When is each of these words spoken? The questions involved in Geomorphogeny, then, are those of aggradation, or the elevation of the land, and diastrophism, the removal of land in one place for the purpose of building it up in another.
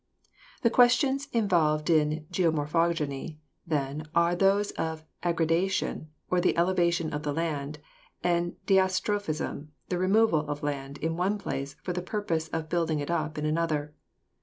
The 0.63 0.71
questions 0.71 1.27
involved 1.31 1.87
in 1.87 2.25
Geomorphogeny, 2.31 3.37
then, 3.67 4.07
are 4.15 4.33
those 4.35 4.71
of 4.71 5.05
aggradation, 5.21 6.07
or 6.31 6.41
the 6.41 6.57
elevation 6.57 7.13
of 7.13 7.21
the 7.21 7.31
land, 7.31 7.77
and 8.23 8.55
diastrophism, 8.65 9.67
the 9.89 9.99
removal 9.99 10.39
of 10.49 10.63
land 10.63 10.97
in 10.97 11.17
one 11.17 11.37
place 11.37 11.75
for 11.83 11.93
the 11.93 12.01
purpose 12.01 12.47
of 12.47 12.67
building 12.67 12.97
it 12.99 13.11
up 13.11 13.37
in 13.37 13.45
another. 13.45 13.93